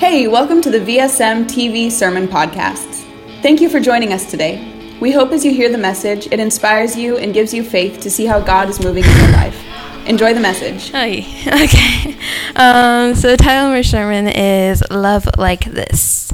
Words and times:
Hey, 0.00 0.28
welcome 0.28 0.62
to 0.62 0.70
the 0.70 0.78
VSM 0.78 1.44
TV 1.44 1.92
Sermon 1.92 2.26
Podcast. 2.26 3.04
Thank 3.42 3.60
you 3.60 3.68
for 3.68 3.80
joining 3.80 4.14
us 4.14 4.30
today. 4.30 4.96
We 4.98 5.12
hope 5.12 5.30
as 5.30 5.44
you 5.44 5.52
hear 5.52 5.70
the 5.70 5.76
message, 5.76 6.26
it 6.32 6.40
inspires 6.40 6.96
you 6.96 7.18
and 7.18 7.34
gives 7.34 7.52
you 7.52 7.62
faith 7.62 8.00
to 8.00 8.10
see 8.10 8.24
how 8.24 8.40
God 8.40 8.70
is 8.70 8.82
moving 8.82 9.04
in 9.04 9.14
your 9.14 9.32
life. 9.32 9.62
Enjoy 10.06 10.32
the 10.32 10.40
message. 10.40 10.90
Hi. 10.92 11.26
Okay. 11.64 12.16
Um, 12.56 13.14
so 13.14 13.28
the 13.28 13.36
title 13.36 13.66
of 13.66 13.72
my 13.72 13.82
sermon 13.82 14.28
is 14.28 14.82
Love 14.90 15.28
Like 15.36 15.66
This. 15.66 16.32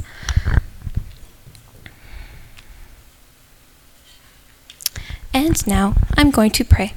And 5.33 5.67
now 5.67 5.93
I'm 6.15 6.31
going 6.31 6.51
to 6.51 6.63
pray. 6.63 6.93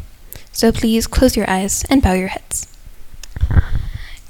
So 0.52 0.70
please 0.70 1.08
close 1.08 1.36
your 1.36 1.50
eyes 1.50 1.84
and 1.90 2.00
bow 2.00 2.12
your 2.12 2.28
heads. 2.28 2.68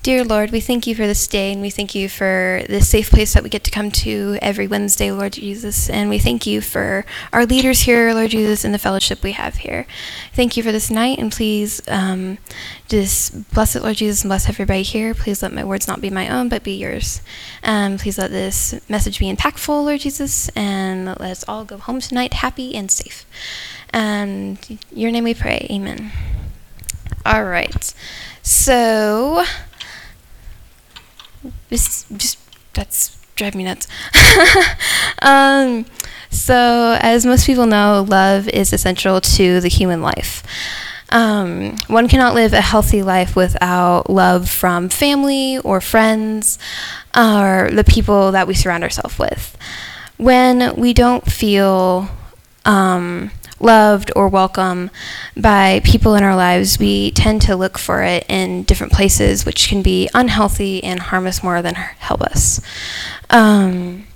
Dear 0.02 0.24
Lord, 0.24 0.50
we 0.50 0.60
thank 0.60 0.86
you 0.86 0.94
for 0.94 1.06
this 1.06 1.26
day 1.26 1.52
and 1.52 1.60
we 1.60 1.68
thank 1.68 1.94
you 1.94 2.08
for 2.08 2.62
this 2.68 2.88
safe 2.88 3.10
place 3.10 3.34
that 3.34 3.42
we 3.42 3.50
get 3.50 3.64
to 3.64 3.70
come 3.70 3.90
to 3.90 4.38
every 4.40 4.66
Wednesday, 4.66 5.12
Lord 5.12 5.34
Jesus. 5.34 5.90
And 5.90 6.08
we 6.08 6.18
thank 6.18 6.46
you 6.46 6.62
for 6.62 7.04
our 7.34 7.44
leaders 7.44 7.80
here, 7.80 8.14
Lord 8.14 8.30
Jesus, 8.30 8.64
and 8.64 8.72
the 8.72 8.78
fellowship 8.78 9.22
we 9.22 9.32
have 9.32 9.56
here. 9.56 9.86
Thank 10.32 10.56
you 10.56 10.62
for 10.62 10.72
this 10.72 10.90
night 10.90 11.18
and 11.18 11.30
please 11.30 11.82
um, 11.86 12.38
just 12.88 13.52
bless 13.52 13.76
it, 13.76 13.82
Lord 13.82 13.96
Jesus, 13.96 14.22
and 14.22 14.30
bless 14.30 14.48
everybody 14.48 14.80
here. 14.80 15.12
Please 15.12 15.42
let 15.42 15.52
my 15.52 15.64
words 15.64 15.86
not 15.86 16.00
be 16.00 16.08
my 16.08 16.30
own, 16.30 16.48
but 16.48 16.64
be 16.64 16.72
yours. 16.72 17.20
Um, 17.62 17.98
please 17.98 18.16
let 18.16 18.30
this 18.30 18.80
message 18.88 19.18
be 19.18 19.30
impactful, 19.30 19.84
Lord 19.84 20.00
Jesus, 20.00 20.48
and 20.56 21.08
let 21.08 21.20
us 21.20 21.44
all 21.46 21.66
go 21.66 21.76
home 21.76 22.00
tonight 22.00 22.32
happy 22.32 22.74
and 22.74 22.90
safe. 22.90 23.26
And 23.90 24.78
your 24.90 25.10
name 25.10 25.24
we 25.24 25.34
pray. 25.34 25.66
Amen. 25.70 26.10
All 27.26 27.44
right. 27.44 27.92
So 28.42 29.44
this 31.70 32.04
just 32.16 32.38
that's 32.74 33.16
drive 33.36 33.54
me 33.54 33.64
nuts. 33.64 33.88
um, 35.22 35.86
so, 36.30 36.96
as 37.00 37.24
most 37.24 37.46
people 37.46 37.66
know, 37.66 38.06
love 38.06 38.48
is 38.48 38.72
essential 38.72 39.20
to 39.20 39.60
the 39.60 39.68
human 39.68 40.02
life. 40.02 40.42
Um, 41.10 41.76
one 41.88 42.06
cannot 42.06 42.34
live 42.34 42.52
a 42.52 42.60
healthy 42.60 43.02
life 43.02 43.34
without 43.34 44.08
love 44.08 44.48
from 44.48 44.88
family 44.88 45.58
or 45.58 45.80
friends 45.80 46.58
or 47.16 47.68
the 47.72 47.82
people 47.82 48.30
that 48.32 48.46
we 48.46 48.54
surround 48.54 48.84
ourselves 48.84 49.18
with. 49.18 49.56
When 50.18 50.76
we 50.76 50.92
don't 50.92 51.26
feel 51.26 52.08
um, 52.64 53.32
loved 53.60 54.10
or 54.16 54.28
welcome 54.28 54.90
by 55.36 55.80
people 55.84 56.14
in 56.14 56.22
our 56.22 56.36
lives, 56.36 56.78
we 56.78 57.10
tend 57.12 57.42
to 57.42 57.56
look 57.56 57.78
for 57.78 58.02
it 58.02 58.24
in 58.28 58.62
different 58.64 58.92
places, 58.92 59.44
which 59.44 59.68
can 59.68 59.82
be 59.82 60.08
unhealthy 60.14 60.82
and 60.82 61.00
harm 61.00 61.26
us 61.26 61.42
more 61.42 61.62
than 61.62 61.74
help 61.74 62.22
us. 62.22 62.60
Um, 63.28 64.06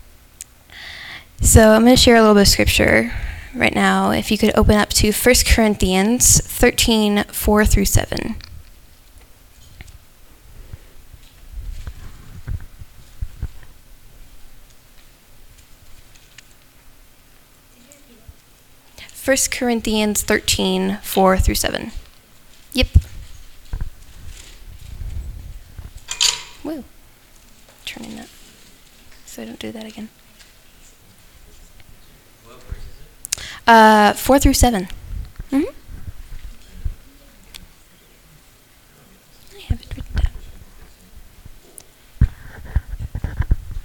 so 1.40 1.72
I'm 1.72 1.84
going 1.84 1.96
to 1.96 2.00
share 2.00 2.16
a 2.16 2.20
little 2.20 2.34
bit 2.34 2.42
of 2.42 2.48
scripture 2.48 3.12
right 3.54 3.74
now. 3.74 4.10
If 4.10 4.30
you 4.30 4.38
could 4.38 4.56
open 4.56 4.76
up 4.76 4.90
to 4.90 5.12
1 5.12 5.34
Corinthians 5.46 6.40
13 6.40 7.24
4 7.24 7.64
through 7.66 7.84
7. 7.84 8.36
1 19.24 19.36
Corinthians 19.50 20.22
13, 20.22 20.98
4 21.02 21.38
through 21.38 21.54
7. 21.54 21.92
Yep. 22.72 22.88
Woo. 26.62 26.84
Turning 27.86 28.16
that 28.16 28.28
so 29.34 29.42
I 29.42 29.46
don't 29.46 29.58
do 29.58 29.72
that 29.72 29.84
again. 29.84 30.08
Uh, 33.66 34.12
4 34.12 34.38
through 34.38 34.54
7. 34.54 34.86
Mm-hmm. 35.50 35.62
I 39.56 39.60
have 39.60 39.80
it 39.80 39.96
written 39.96 40.14
down. 40.14 40.32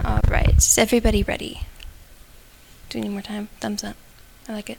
All 0.05 0.21
right. 0.29 0.55
Is 0.55 0.77
everybody 0.77 1.23
ready? 1.23 1.61
Do 2.89 2.99
we 2.99 3.07
need 3.07 3.09
more 3.09 3.23
time? 3.23 3.49
Thumbs 3.59 3.83
up. 3.83 3.95
I 4.47 4.53
like 4.53 4.69
it. 4.69 4.77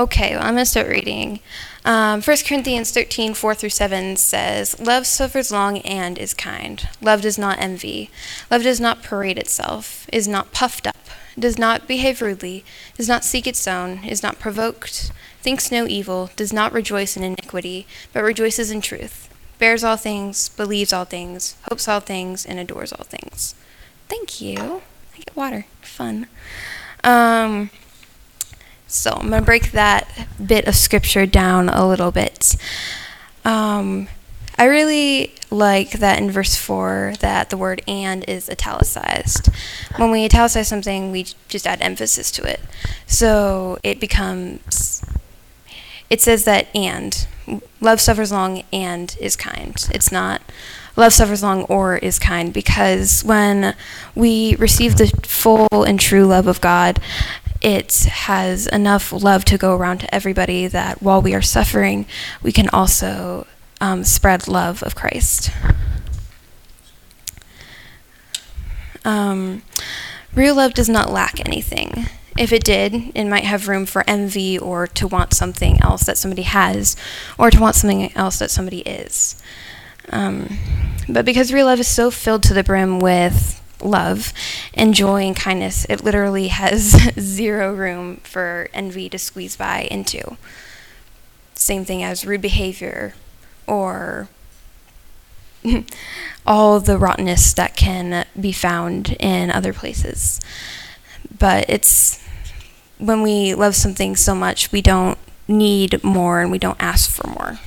Okay, 0.00 0.34
well, 0.34 0.44
I'm 0.44 0.54
going 0.54 0.64
to 0.64 0.70
start 0.70 0.88
reading. 0.88 1.40
Um, 1.84 2.22
1 2.22 2.36
Corinthians 2.48 2.90
13, 2.90 3.34
4 3.34 3.54
through 3.54 3.68
7 3.68 4.16
says, 4.16 4.80
Love 4.80 5.06
suffers 5.06 5.52
long 5.52 5.80
and 5.80 6.16
is 6.16 6.32
kind. 6.32 6.88
Love 7.02 7.20
does 7.20 7.36
not 7.36 7.58
envy. 7.58 8.08
Love 8.50 8.62
does 8.62 8.80
not 8.80 9.02
parade 9.02 9.36
itself, 9.36 10.08
is 10.10 10.26
not 10.26 10.52
puffed 10.52 10.86
up, 10.86 10.96
does 11.38 11.58
not 11.58 11.86
behave 11.86 12.22
rudely, 12.22 12.64
does 12.96 13.08
not 13.08 13.26
seek 13.26 13.46
its 13.46 13.68
own, 13.68 14.02
is 14.02 14.22
not 14.22 14.38
provoked, 14.38 15.12
thinks 15.42 15.70
no 15.70 15.86
evil, 15.86 16.30
does 16.34 16.50
not 16.50 16.72
rejoice 16.72 17.14
in 17.14 17.22
iniquity, 17.22 17.86
but 18.14 18.24
rejoices 18.24 18.70
in 18.70 18.80
truth, 18.80 19.28
bears 19.58 19.84
all 19.84 19.98
things, 19.98 20.48
believes 20.48 20.94
all 20.94 21.04
things, 21.04 21.56
hopes 21.68 21.86
all 21.86 22.00
things, 22.00 22.46
and 22.46 22.58
adores 22.58 22.94
all 22.94 23.04
things. 23.04 23.54
Thank 24.08 24.40
you. 24.40 24.80
I 25.14 25.18
get 25.18 25.36
water. 25.36 25.66
Fun. 25.82 26.26
Um, 27.04 27.68
so 28.90 29.12
I'm 29.12 29.28
going 29.28 29.40
to 29.40 29.46
break 29.46 29.72
that 29.72 30.08
bit 30.44 30.66
of 30.66 30.74
scripture 30.74 31.26
down 31.26 31.68
a 31.68 31.86
little 31.86 32.10
bit. 32.10 32.56
Um, 33.44 34.08
I 34.58 34.64
really 34.64 35.34
like 35.50 35.92
that 35.92 36.18
in 36.18 36.30
verse 36.30 36.56
4 36.56 37.14
that 37.20 37.50
the 37.50 37.56
word 37.56 37.82
and 37.88 38.24
is 38.28 38.50
italicized. 38.50 39.48
When 39.96 40.10
we 40.10 40.24
italicize 40.24 40.68
something, 40.68 41.12
we 41.12 41.26
just 41.48 41.66
add 41.66 41.80
emphasis 41.80 42.30
to 42.32 42.42
it. 42.42 42.60
So 43.06 43.78
it 43.82 44.00
becomes, 44.00 45.04
it 46.10 46.20
says 46.20 46.44
that 46.44 46.66
and. 46.74 47.26
Love 47.80 48.00
suffers 48.00 48.30
long 48.30 48.62
and 48.72 49.16
is 49.18 49.34
kind. 49.34 49.88
It's 49.92 50.12
not 50.12 50.42
love 50.96 51.12
suffers 51.12 51.42
long 51.42 51.62
or 51.64 51.96
is 51.96 52.18
kind 52.18 52.52
because 52.52 53.24
when 53.24 53.74
we 54.14 54.54
receive 54.56 54.96
the 54.96 55.06
full 55.24 55.84
and 55.84 55.98
true 55.98 56.26
love 56.26 56.46
of 56.46 56.60
God, 56.60 57.00
it 57.60 58.04
has 58.04 58.66
enough 58.66 59.12
love 59.12 59.44
to 59.46 59.58
go 59.58 59.76
around 59.76 59.98
to 59.98 60.14
everybody 60.14 60.66
that 60.66 61.02
while 61.02 61.20
we 61.20 61.34
are 61.34 61.42
suffering, 61.42 62.06
we 62.42 62.52
can 62.52 62.68
also 62.70 63.46
um, 63.80 64.04
spread 64.04 64.48
love 64.48 64.82
of 64.82 64.94
Christ. 64.94 65.50
Um, 69.04 69.62
real 70.34 70.54
love 70.54 70.74
does 70.74 70.88
not 70.88 71.10
lack 71.10 71.40
anything. 71.46 72.06
If 72.38 72.52
it 72.52 72.64
did, 72.64 73.12
it 73.14 73.24
might 73.24 73.44
have 73.44 73.68
room 73.68 73.84
for 73.86 74.04
envy 74.06 74.58
or 74.58 74.86
to 74.86 75.06
want 75.06 75.34
something 75.34 75.80
else 75.82 76.04
that 76.04 76.16
somebody 76.16 76.42
has 76.42 76.96
or 77.38 77.50
to 77.50 77.60
want 77.60 77.74
something 77.76 78.14
else 78.16 78.38
that 78.38 78.50
somebody 78.50 78.80
is. 78.80 79.42
Um, 80.10 80.58
but 81.08 81.24
because 81.24 81.52
real 81.52 81.66
love 81.66 81.80
is 81.80 81.88
so 81.88 82.10
filled 82.10 82.42
to 82.44 82.54
the 82.54 82.64
brim 82.64 83.00
with 83.00 83.59
love 83.82 84.32
and 84.74 84.94
joy 84.94 85.22
and 85.22 85.36
kindness, 85.36 85.86
it 85.88 86.04
literally 86.04 86.48
has 86.48 86.96
zero 87.18 87.72
room 87.72 88.18
for 88.18 88.68
envy 88.72 89.08
to 89.08 89.18
squeeze 89.18 89.56
by 89.56 89.88
into. 89.90 90.36
Same 91.54 91.84
thing 91.84 92.02
as 92.02 92.24
rude 92.24 92.42
behavior 92.42 93.14
or 93.66 94.28
all 96.46 96.80
the 96.80 96.98
rottenness 96.98 97.52
that 97.54 97.76
can 97.76 98.26
be 98.38 98.52
found 98.52 99.16
in 99.20 99.50
other 99.50 99.72
places. 99.72 100.40
But 101.38 101.68
it's 101.68 102.22
when 102.98 103.22
we 103.22 103.54
love 103.54 103.74
something 103.74 104.16
so 104.16 104.34
much, 104.34 104.72
we 104.72 104.82
don't 104.82 105.18
need 105.48 106.02
more 106.04 106.40
and 106.40 106.50
we 106.50 106.58
don't 106.58 106.80
ask 106.80 107.10
for 107.10 107.28
more. 107.28 107.58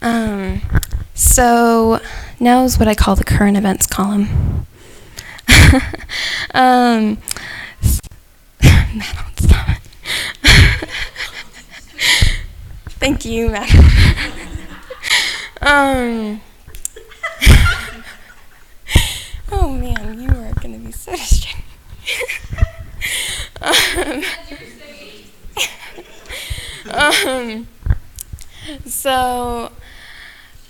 Um, 0.00 0.62
so 1.14 2.00
now 2.40 2.64
is 2.64 2.78
what 2.78 2.88
I 2.88 2.94
call 2.94 3.16
the 3.16 3.24
current 3.24 3.56
events 3.56 3.86
column. 3.86 4.66
um. 6.54 7.18
Thank 13.00 13.24
you, 13.24 13.50
Madeline. 13.50 14.58
um, 15.60 16.40
oh 19.52 19.70
man, 19.70 20.20
you 20.20 20.28
are 20.28 20.52
going 20.60 20.72
to 20.72 20.78
be 20.84 20.90
so 20.92 21.12
distracting. 21.12 21.64
um, 23.60 24.24
um, 26.90 27.68
so 28.86 29.70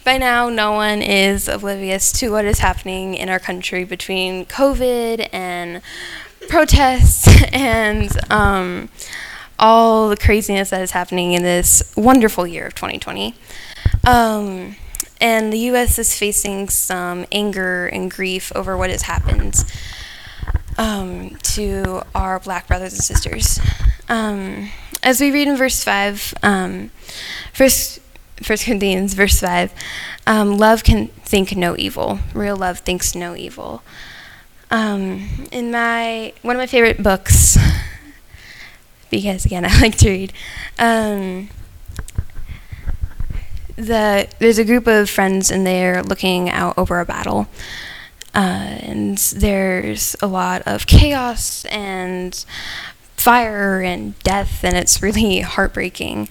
by 0.09 0.17
now, 0.17 0.49
no 0.49 0.73
one 0.73 1.03
is 1.03 1.49
oblivious 1.49 2.13
to 2.13 2.31
what 2.31 2.47
is 2.47 2.61
happening 2.61 3.13
in 3.13 3.29
our 3.29 3.39
country 3.39 3.85
between 3.85 4.47
COVID 4.47 5.29
and 5.35 5.83
protests 6.49 7.29
and 7.53 8.11
um, 8.33 8.89
all 9.59 10.09
the 10.09 10.17
craziness 10.17 10.71
that 10.71 10.81
is 10.81 10.93
happening 10.93 11.35
in 11.35 11.43
this 11.43 11.93
wonderful 11.95 12.47
year 12.47 12.69
of 12.69 12.75
2020. 12.75 13.35
Um, 14.07 14.77
and 15.21 15.53
the 15.53 15.59
U.S. 15.59 15.99
is 15.99 16.19
facing 16.19 16.71
some 16.71 17.27
anger 17.31 17.87
and 17.89 18.11
grief 18.11 18.51
over 18.57 18.79
what 18.79 18.89
has 18.89 19.03
happened 19.03 19.63
um, 20.79 21.37
to 21.43 22.03
our 22.15 22.41
black 22.41 22.67
brothers 22.67 22.95
and 22.95 23.03
sisters. 23.03 23.61
Um, 24.09 24.71
as 25.03 25.21
we 25.21 25.31
read 25.31 25.49
in 25.49 25.57
verse 25.59 25.85
5, 25.85 26.33
um, 26.43 26.93
first, 27.53 28.01
First 28.43 28.65
Corinthians, 28.65 29.15
verse 29.15 29.41
5, 29.41 29.73
um, 30.27 30.59
love 30.59 30.85
can 30.85 31.09
think 31.09 31.57
no 31.57 31.77
evil. 31.77 32.21
Real 32.35 32.57
love 32.57 32.79
thinks 32.79 33.15
no 33.15 33.35
evil. 33.35 33.83
Um, 34.71 35.49
in 35.51 35.71
my 35.71 36.33
one 36.43 36.57
of 36.57 36.61
my 36.61 36.67
favorite 36.67 37.03
books, 37.03 37.57
because 39.11 39.45
again 39.45 39.65
I 39.69 39.81
like 39.81 39.97
to 39.99 40.11
read. 40.11 40.33
Um, 40.79 41.49
the 43.77 44.29
there's 44.41 44.59
a 44.59 44.65
group 44.65 44.87
of 44.87 45.09
friends 45.09 45.51
and 45.51 45.67
they're 45.67 46.03
looking 46.03 46.51
out 46.51 46.77
over 46.77 47.01
a 47.01 47.07
battle, 47.07 47.49
uh, 48.35 48.79
and 48.83 49.17
there's 49.19 50.15
a 50.21 50.27
lot 50.27 50.63
of 50.67 50.87
chaos 50.87 51.65
and 51.67 52.45
fire 53.17 53.81
and 53.83 54.19
death, 54.21 54.65
and 54.65 54.77
it's 54.77 55.03
really 55.03 55.41
heartbreaking. 55.55 56.29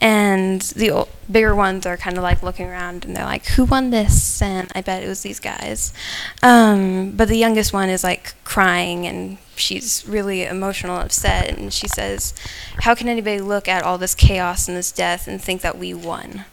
And 0.00 0.60
the 0.60 0.90
old, 0.90 1.08
bigger 1.30 1.54
ones 1.54 1.86
are 1.86 1.96
kind 1.96 2.16
of 2.16 2.22
like 2.22 2.42
looking 2.42 2.66
around 2.66 3.04
and 3.04 3.16
they're 3.16 3.24
like, 3.24 3.46
"Who 3.46 3.64
won 3.64 3.90
this?" 3.90 4.42
And 4.42 4.70
I 4.74 4.82
bet 4.82 5.02
it 5.02 5.08
was 5.08 5.22
these 5.22 5.40
guys. 5.40 5.92
Um, 6.42 7.12
but 7.12 7.28
the 7.28 7.38
youngest 7.38 7.72
one 7.72 7.88
is 7.88 8.04
like 8.04 8.34
crying 8.44 9.06
and 9.06 9.38
she's 9.56 10.06
really 10.06 10.44
emotional, 10.44 10.98
upset, 10.98 11.56
and 11.56 11.72
she 11.72 11.88
says, 11.88 12.34
"How 12.80 12.94
can 12.94 13.08
anybody 13.08 13.40
look 13.40 13.68
at 13.68 13.82
all 13.82 13.96
this 13.98 14.14
chaos 14.14 14.68
and 14.68 14.76
this 14.76 14.92
death 14.92 15.26
and 15.26 15.42
think 15.42 15.62
that 15.62 15.78
we 15.78 15.94
won?" 15.94 16.44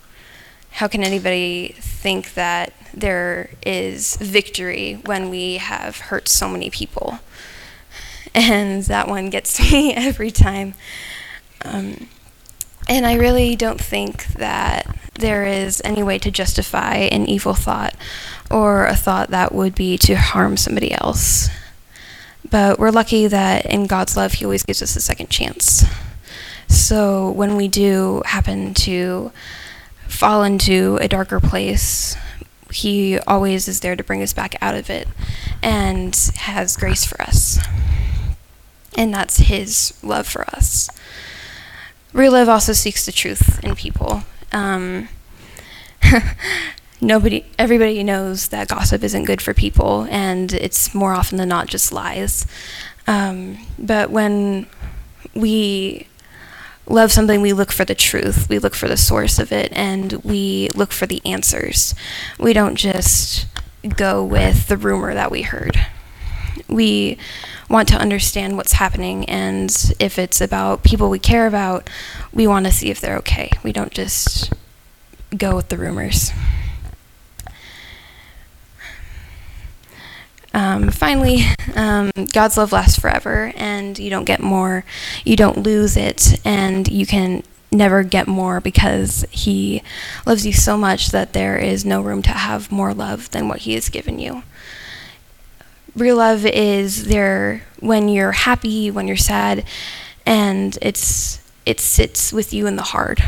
how 0.74 0.88
can 0.88 1.04
anybody 1.04 1.75
think 1.78 2.34
that 2.34 2.74
there 2.94 3.51
is 3.63 4.18
victory 4.18 5.00
when 5.06 5.30
we 5.30 5.57
have 5.57 5.98
hurt 5.98 6.28
so 6.28 6.50
many 6.50 6.69
people? 6.69 7.19
And 8.34 8.84
that 8.86 9.07
one 9.07 9.30
gets 9.30 9.60
me 9.72 9.94
every 9.94 10.31
time. 10.31 10.74
Um, 11.63 12.10
and 12.88 13.06
I 13.06 13.16
really 13.16 13.56
don't 13.56 13.80
think 13.82 14.28
that 14.34 14.98
there 15.16 15.46
is 15.46 15.82
any 15.86 16.04
way 16.04 16.18
to 16.20 16.32
justify 16.32 16.96
an 16.96 17.28
evil 17.28 17.54
thought 17.54 17.96
or 18.50 18.86
a 18.86 18.96
thought 18.96 19.30
that 19.30 19.54
would 19.54 19.76
be 19.76 19.98
to 20.00 20.16
harm 20.16 20.58
somebody 20.58 20.92
else. 20.92 21.50
But 22.50 22.78
we're 22.78 22.92
lucky 22.92 23.28
that 23.28 23.66
in 23.66 23.88
God's 23.88 24.18
love, 24.18 24.34
He 24.34 24.46
always 24.46 24.64
gives 24.64 24.82
us 24.82 24.96
a 24.96 25.02
second 25.02 25.30
chance. 25.30 25.86
So 26.68 27.32
when 27.32 27.56
we 27.56 27.68
do 27.68 28.22
happen 28.26 28.74
to 28.76 29.32
fall 30.08 30.44
into 30.44 30.98
a 31.02 31.08
darker 31.08 31.40
place, 31.40 32.16
He 32.72 33.18
always 33.20 33.68
is 33.68 33.80
there 33.80 33.96
to 33.96 34.04
bring 34.04 34.22
us 34.22 34.34
back 34.34 34.56
out 34.62 34.76
of 34.76 34.90
it 34.90 35.08
and 35.62 36.16
has 36.36 36.78
grace 36.78 37.06
for 37.06 37.22
us. 37.22 37.60
And 38.96 39.14
that's 39.14 39.38
His 39.38 39.98
love 40.04 40.28
for 40.28 40.44
us. 40.50 40.90
Real 42.13 42.33
love 42.33 42.48
also 42.48 42.74
seeks 42.74 43.06
the 43.06 43.12
truth 43.12 43.63
in 43.63 43.75
people. 43.75 44.24
Um, 44.51 45.10
nobody, 47.01 47.45
everybody 47.57 48.04
knows 48.04 48.50
that 48.50 48.68
gossip 48.68 49.04
isn't 49.04 49.24
good 49.24 49.42
for 49.42 49.54
people, 49.54 50.07
and 50.12 50.54
it's 50.54 50.94
more 50.94 51.13
often 51.13 51.39
than 51.39 51.50
not 51.50 51.68
just 51.68 51.92
lies. 51.92 52.45
Um, 53.07 53.57
but 53.80 54.12
when 54.12 54.68
we 55.33 56.07
love 56.86 57.12
something, 57.12 57.42
we 57.42 57.51
look 57.51 57.71
for 57.71 57.86
the 57.86 57.95
truth, 57.95 58.48
we 58.48 58.60
look 58.60 58.75
for 58.75 58.88
the 58.88 58.98
source 58.98 59.39
of 59.39 59.51
it, 59.51 59.71
and 59.74 60.13
we 60.24 60.69
look 60.75 60.92
for 60.92 61.07
the 61.07 61.21
answers. 61.25 61.95
We 62.39 62.54
don't 62.54 62.75
just 62.75 63.48
go 63.98 64.24
with 64.24 64.68
the 64.68 64.77
rumor 64.77 65.13
that 65.15 65.31
we 65.31 65.42
heard. 65.42 65.83
We 66.68 67.18
want 67.69 67.88
to 67.89 67.95
understand 67.95 68.57
what's 68.57 68.74
happening, 68.74 69.25
and 69.25 69.69
if 70.00 70.18
it's 70.18 70.42
about 70.42 70.83
people 70.83 71.10
we 71.10 71.19
care 71.19 71.48
about, 71.48 71.89
we 72.33 72.48
want 72.48 72.65
to 72.65 72.71
see 72.71 72.89
if 72.89 73.00
they're 73.00 73.18
okay. 73.18 73.51
We 73.63 73.71
don't 73.71 73.92
just 73.92 74.54
go 75.38 75.56
with 75.56 75.69
the 75.69 75.77
rumors. 75.77 76.31
Um, 80.54 80.92
finally, 80.92 81.45
um, 81.75 82.12
God's 82.31 82.57
love 82.57 82.71
lasts 82.71 83.00
forever, 83.00 83.51
and 83.56 83.98
you 83.98 84.10
don't 84.10 84.25
get 84.25 84.39
more, 84.39 84.86
you 85.25 85.36
don't 85.36 85.57
lose 85.57 85.98
it, 85.98 86.39
and 86.45 86.88
you 86.88 87.07
can 87.07 87.44
never 87.71 88.04
get 88.04 88.27
more 88.27 88.62
because 88.62 89.25
He 89.31 89.81
loves 90.27 90.45
you 90.45 90.54
so 90.54 90.77
much 90.77 91.10
that 91.10 91.33
there 91.33 91.57
is 91.57 91.83
no 91.83 92.01
room 92.01 92.21
to 92.21 92.30
have 92.30 92.71
more 92.71 92.94
love 92.94 93.31
than 93.31 93.48
what 93.48 93.62
He 93.62 93.74
has 93.74 93.89
given 93.89 94.19
you. 94.19 94.44
Real 95.95 96.16
love 96.16 96.44
is 96.44 97.06
there 97.06 97.62
when 97.80 98.10
you're 98.10 98.31
happy, 98.31 98.90
when 98.90 99.07
you're 99.07 99.16
sad, 99.16 99.63
and 100.25 100.75
it's 100.81 101.40
it 101.68 101.80
sits 101.80 102.34
with 102.34 102.51
you 102.51 102.66
in 102.66 102.78
the 102.78 102.84
heart. 102.84 103.19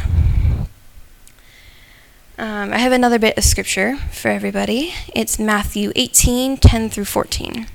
Um, 2.39 2.73
I 2.73 2.79
have 2.79 2.91
another 2.91 3.19
bit 3.19 3.37
of 3.37 3.43
scripture 3.43 3.97
for 4.11 4.29
everybody. 4.29 4.93
It's 5.13 5.37
Matthew 5.37 5.91
18, 5.95 6.57
10 6.57 6.89
through 6.89 7.05
14. 7.05 7.67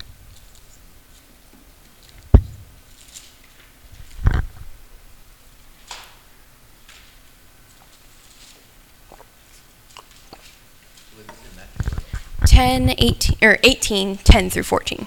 Ten, 12.47 12.91
eighteen, 12.99 13.37
or 13.43 13.59
18, 13.63 14.17
10 14.19 14.51
through 14.51 14.63
14. 14.65 15.07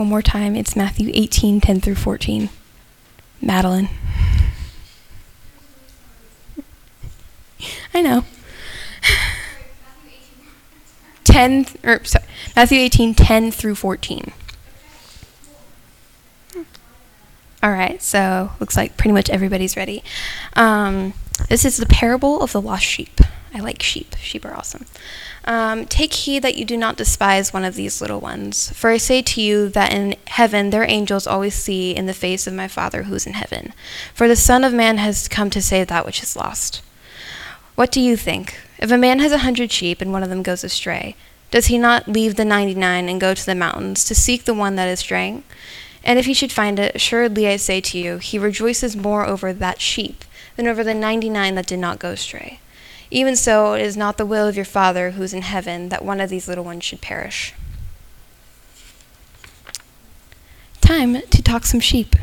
One 0.00 0.08
more 0.08 0.22
time, 0.22 0.56
it's 0.56 0.74
Matthew 0.74 1.10
18, 1.12 1.60
10 1.60 1.80
through 1.82 1.94
14. 1.96 2.48
Madeline. 3.42 3.90
I 7.94 8.02
know. 8.02 8.24
10, 11.24 11.66
or 11.84 12.04
sorry, 12.04 12.24
Matthew 12.56 12.78
18, 12.80 13.14
10 13.14 13.50
through 13.50 13.74
14. 13.76 14.32
All 17.62 17.70
right, 17.70 18.02
so 18.02 18.52
looks 18.58 18.76
like 18.76 18.96
pretty 18.96 19.12
much 19.12 19.28
everybody's 19.28 19.76
ready. 19.76 20.02
Um, 20.54 21.12
this 21.48 21.64
is 21.64 21.76
the 21.76 21.86
parable 21.86 22.40
of 22.40 22.52
the 22.52 22.60
lost 22.60 22.84
sheep. 22.84 23.20
I 23.52 23.60
like 23.60 23.82
sheep. 23.82 24.14
Sheep 24.18 24.44
are 24.44 24.54
awesome. 24.54 24.86
Um, 25.44 25.86
Take 25.86 26.12
heed 26.12 26.42
that 26.42 26.56
you 26.56 26.64
do 26.64 26.76
not 26.76 26.96
despise 26.96 27.52
one 27.52 27.64
of 27.64 27.74
these 27.74 28.00
little 28.00 28.20
ones. 28.20 28.70
For 28.72 28.90
I 28.90 28.96
say 28.96 29.22
to 29.22 29.40
you 29.40 29.68
that 29.70 29.92
in 29.92 30.16
heaven 30.28 30.70
their 30.70 30.88
angels 30.88 31.26
always 31.26 31.54
see 31.54 31.94
in 31.94 32.06
the 32.06 32.14
face 32.14 32.46
of 32.46 32.54
my 32.54 32.68
Father 32.68 33.04
who 33.04 33.14
is 33.14 33.26
in 33.26 33.34
heaven. 33.34 33.72
For 34.14 34.28
the 34.28 34.36
Son 34.36 34.64
of 34.64 34.72
Man 34.72 34.98
has 34.98 35.28
come 35.28 35.50
to 35.50 35.60
save 35.60 35.88
that 35.88 36.06
which 36.06 36.22
is 36.22 36.36
lost. 36.36 36.82
What 37.80 37.92
do 37.92 38.00
you 38.02 38.14
think? 38.14 38.60
If 38.78 38.90
a 38.90 38.98
man 38.98 39.20
has 39.20 39.32
a 39.32 39.38
hundred 39.38 39.72
sheep 39.72 40.02
and 40.02 40.12
one 40.12 40.22
of 40.22 40.28
them 40.28 40.42
goes 40.42 40.62
astray, 40.62 41.16
does 41.50 41.68
he 41.68 41.78
not 41.78 42.06
leave 42.06 42.34
the 42.34 42.44
ninety 42.44 42.74
nine 42.74 43.08
and 43.08 43.18
go 43.18 43.32
to 43.32 43.46
the 43.46 43.54
mountains 43.54 44.04
to 44.04 44.14
seek 44.14 44.44
the 44.44 44.52
one 44.52 44.76
that 44.76 44.86
is 44.86 45.00
straying? 45.00 45.44
And 46.04 46.18
if 46.18 46.26
he 46.26 46.34
should 46.34 46.52
find 46.52 46.78
it, 46.78 46.94
assuredly 46.94 47.48
I 47.48 47.56
say 47.56 47.80
to 47.80 47.96
you, 47.96 48.18
he 48.18 48.38
rejoices 48.38 48.98
more 48.98 49.24
over 49.24 49.54
that 49.54 49.80
sheep 49.80 50.26
than 50.56 50.66
over 50.66 50.84
the 50.84 50.92
ninety 50.92 51.30
nine 51.30 51.54
that 51.54 51.68
did 51.68 51.78
not 51.78 51.98
go 51.98 52.10
astray. 52.10 52.60
Even 53.10 53.34
so, 53.34 53.72
it 53.72 53.80
is 53.80 53.96
not 53.96 54.18
the 54.18 54.26
will 54.26 54.46
of 54.46 54.56
your 54.56 54.66
Father 54.66 55.12
who 55.12 55.22
is 55.22 55.32
in 55.32 55.40
heaven 55.40 55.88
that 55.88 56.04
one 56.04 56.20
of 56.20 56.28
these 56.28 56.46
little 56.46 56.64
ones 56.64 56.84
should 56.84 57.00
perish. 57.00 57.54
Time 60.82 61.22
to 61.22 61.42
talk 61.42 61.64
some 61.64 61.80
sheep. 61.80 62.14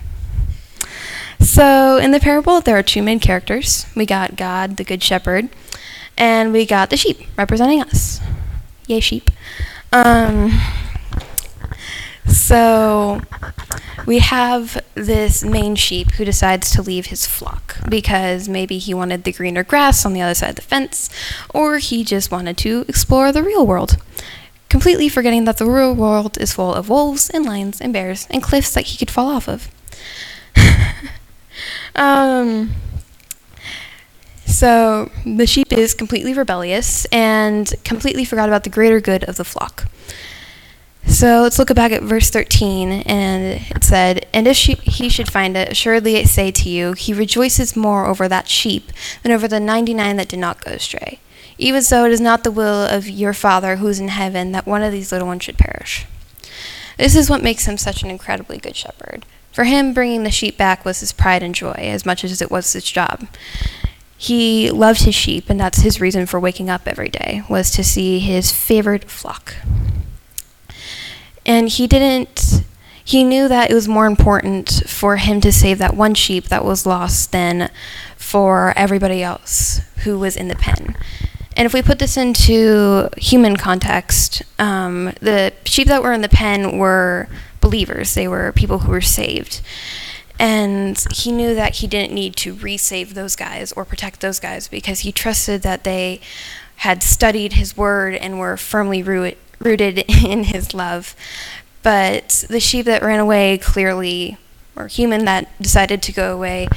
So, 1.58 1.98
in 1.98 2.12
the 2.12 2.20
parable, 2.20 2.62
there 2.62 2.78
are 2.78 2.84
two 2.84 3.02
main 3.02 3.20
characters. 3.20 3.88
We 3.96 4.06
got 4.06 4.36
God, 4.36 4.78
the 4.78 4.84
Good 4.84 5.02
Shepherd, 5.02 5.50
and 6.16 6.54
we 6.54 6.68
got 6.68 6.92
the 6.92 6.98
sheep 6.98 7.22
representing 7.36 7.82
us. 7.82 8.22
Yay, 8.86 9.00
sheep. 9.00 9.32
Um, 9.92 10.52
so, 12.28 13.22
we 14.06 14.20
have 14.20 14.86
this 14.94 15.44
main 15.44 15.74
sheep 15.74 16.12
who 16.12 16.26
decides 16.26 16.70
to 16.76 16.84
leave 16.84 17.08
his 17.08 17.26
flock 17.26 17.78
because 17.90 18.48
maybe 18.48 18.78
he 18.78 18.94
wanted 18.94 19.24
the 19.24 19.32
greener 19.32 19.64
grass 19.64 20.06
on 20.06 20.14
the 20.14 20.22
other 20.22 20.36
side 20.36 20.52
of 20.52 20.56
the 20.58 20.62
fence, 20.62 21.10
or 21.56 21.80
he 21.80 22.04
just 22.04 22.30
wanted 22.30 22.60
to 22.60 22.86
explore 22.88 23.32
the 23.32 23.42
real 23.42 23.66
world. 23.66 23.98
completely 24.70 25.10
forgetting 25.10 25.46
that 25.46 25.58
the 25.58 25.66
real 25.66 25.96
world 25.96 26.38
is 26.40 26.54
full 26.54 26.72
of 26.72 26.88
wolves 26.88 27.32
and 27.32 27.46
lions 27.46 27.82
and 27.82 27.94
bears 27.94 28.28
and 28.30 28.44
cliffs 28.44 28.76
that 28.76 28.86
he 28.86 28.98
could 29.00 29.10
fall 29.10 29.28
off 29.28 29.48
of. 29.48 29.72
Um, 31.96 32.72
so 34.46 35.12
the 35.26 35.46
sheep 35.46 35.72
is 35.72 35.94
completely 35.94 36.34
rebellious 36.34 37.06
and 37.06 37.74
completely 37.84 38.26
forgot 38.26 38.50
about 38.50 38.64
the 38.64 38.70
greater 38.70 39.00
good 39.00 39.24
of 39.26 39.36
the 39.36 39.44
flock. 39.44 39.86
So 41.06 41.42
let's 41.42 41.58
look 41.58 41.74
back 41.74 41.92
at 41.92 42.04
verse 42.04 42.30
13, 42.30 42.92
and 42.92 43.62
it 43.70 43.84
said, 43.84 44.26
And 44.34 44.46
if 44.46 44.58
she, 44.58 44.74
he 44.76 45.10
should 45.10 45.32
find 45.32 45.56
it, 45.56 45.72
assuredly 45.72 46.18
I 46.18 46.24
say 46.24 46.52
to 46.52 46.70
you, 46.70 46.94
he 46.94 47.14
rejoices 47.14 47.78
more 47.78 48.06
over 48.06 48.28
that 48.28 48.50
sheep 48.50 48.92
than 49.24 49.32
over 49.32 49.48
the 49.48 49.60
99 49.60 50.18
that 50.18 50.28
did 50.28 50.40
not 50.40 50.64
go 50.64 50.72
astray. 50.72 51.20
Even 51.58 51.82
so, 51.82 52.06
it 52.06 52.12
is 52.12 52.22
not 52.22 52.44
the 52.44 52.52
will 52.52 52.84
of 52.86 53.08
your 53.08 53.34
Father 53.34 53.78
who 53.78 53.88
is 53.88 54.00
in 54.00 54.10
heaven 54.10 54.52
that 54.52 54.68
one 54.68 54.84
of 54.84 54.92
these 54.92 55.12
little 55.12 55.28
ones 55.28 55.44
should 55.44 55.58
perish. 55.58 56.06
This 56.98 57.16
is 57.16 57.30
what 57.30 57.42
makes 57.42 57.66
him 57.66 57.78
such 57.78 58.04
an 58.04 58.10
incredibly 58.10 58.58
good 58.58 58.76
shepherd. 58.76 59.26
For 59.58 59.64
him, 59.64 59.92
bringing 59.92 60.22
the 60.22 60.30
sheep 60.30 60.56
back 60.56 60.86
was 60.86 61.00
his 61.00 61.12
pride 61.12 61.42
and 61.42 61.56
joy, 61.56 61.72
as 61.72 62.06
much 62.06 62.24
as 62.24 62.44
it 62.44 62.52
was 62.52 62.72
his 62.74 62.84
job. 62.84 63.28
He 64.16 64.70
loved 64.70 65.02
his 65.02 65.16
sheep, 65.16 65.50
and 65.50 65.60
that's 65.60 65.80
his 65.80 66.00
reason 66.00 66.28
for 66.28 66.40
waking 66.40 66.70
up 66.70 66.84
every 66.86 67.10
day, 67.10 67.42
was 67.50 67.72
to 67.72 67.84
see 67.84 68.20
his 68.20 68.52
favored 68.52 69.06
flock. 69.06 69.56
And 71.44 71.70
he 71.70 71.88
didn't, 71.88 72.66
he 73.04 73.24
knew 73.24 73.48
that 73.48 73.72
it 73.72 73.74
was 73.74 73.88
more 73.88 74.06
important 74.06 74.84
for 74.86 75.18
him 75.18 75.42
to 75.42 75.52
save 75.52 75.80
that 75.80 75.96
one 75.96 76.14
sheep 76.14 76.50
that 76.50 76.64
was 76.64 76.86
lost 76.86 77.32
than 77.32 77.72
for 78.16 78.74
everybody 78.76 79.24
else 79.24 79.82
who 80.04 80.20
was 80.20 80.38
in 80.38 80.50
the 80.50 80.56
pen. 80.56 80.96
And 81.56 81.66
if 81.66 81.74
we 81.74 81.82
put 81.82 81.98
this 81.98 82.16
into 82.16 83.10
human 83.18 83.58
context, 83.58 84.44
um, 84.60 85.14
the 85.20 85.52
sheep 85.66 85.88
that 85.88 86.04
were 86.04 86.14
in 86.14 86.22
the 86.22 86.30
pen 86.30 86.78
were 86.78 87.28
believers, 87.68 88.14
they 88.14 88.30
were 88.30 88.54
people 88.54 88.80
who 88.80 88.92
were 88.92 89.02
saved. 89.02 89.60
And 90.40 91.04
he 91.14 91.34
knew 91.34 91.54
that 91.54 91.76
he 91.76 91.88
didn't 91.88 92.14
need 92.14 92.38
to 92.38 92.56
resave 92.56 93.10
those 93.10 93.36
guys 93.36 93.74
or 93.74 93.84
protect 93.84 94.22
those 94.22 94.40
guys 94.40 94.70
because 94.70 95.02
he 95.02 95.12
trusted 95.12 95.64
that 95.64 95.84
they 95.84 96.22
had 96.78 97.04
studied 97.04 97.54
his 97.54 97.76
word 97.76 98.14
and 98.16 98.40
were 98.40 98.56
firmly 98.56 99.04
rooted, 99.04 99.38
rooted 99.60 99.98
in 100.26 100.46
his 100.46 100.74
love. 100.74 101.14
But 101.84 102.46
the 102.50 102.62
sheep 102.62 102.86
that 102.86 103.04
ran 103.04 103.20
away 103.20 103.58
clearly, 103.58 104.38
or 104.78 104.88
human 104.88 105.26
that 105.26 105.62
decided 105.62 106.02
to 106.04 106.14
go 106.14 106.34
away, 106.34 106.70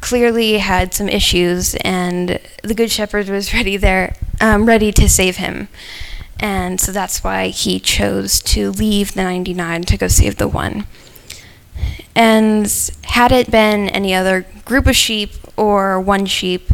clearly 0.00 0.58
had 0.58 0.94
some 0.94 1.10
issues, 1.10 1.74
and 1.76 2.40
the 2.62 2.74
good 2.74 2.90
shepherd 2.90 3.28
was 3.28 3.52
ready 3.58 3.76
there, 3.76 4.16
um, 4.40 4.64
ready 4.64 4.92
to 4.92 5.10
save 5.10 5.36
him. 5.36 5.68
And 6.38 6.80
so 6.80 6.92
that's 6.92 7.24
why 7.24 7.48
he 7.48 7.80
chose 7.80 8.40
to 8.40 8.70
leave 8.70 9.14
the 9.14 9.22
99 9.22 9.82
to 9.84 9.96
go 9.96 10.08
save 10.08 10.36
the 10.36 10.48
one. 10.48 10.86
And 12.14 12.70
had 13.04 13.32
it 13.32 13.50
been 13.50 13.88
any 13.90 14.14
other 14.14 14.46
group 14.64 14.86
of 14.86 14.96
sheep 14.96 15.30
or 15.56 16.00
one 16.00 16.26
sheep, 16.26 16.70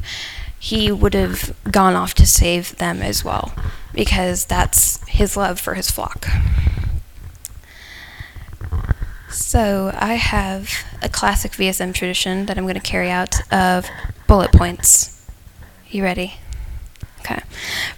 he 0.59 0.93
would 0.93 1.15
have 1.15 1.57
gone 1.71 1.95
off 1.95 2.15
to 2.15 2.27
save 2.27 2.77
them 2.77 3.03
as 3.03 3.25
well 3.25 3.53
because 3.93 4.45
that's 4.45 5.07
his 5.09 5.37
love 5.37 5.59
for 5.59 5.75
his 5.75 5.91
flock. 5.91 6.27
So 9.29 9.93
I 9.95 10.15
have 10.15 10.85
a 11.03 11.09
classic 11.09 11.53
VSM 11.53 11.95
tradition 11.95 12.47
that 12.47 12.57
I'm 12.57 12.65
going 12.65 12.75
to 12.75 12.81
carry 12.81 13.11
out 13.11 13.35
of 13.53 13.87
bullet 14.29 14.53
points. 14.53 15.27
You 15.89 16.05
ready? 16.05 16.35
Okay. 17.25 17.41